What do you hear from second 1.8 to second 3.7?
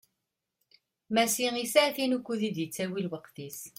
tin ukkud i d-yettawi lweqt-is.